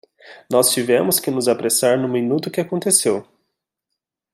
[0.49, 3.23] Nós tivemos que nos apressar no minuto que aconteceu!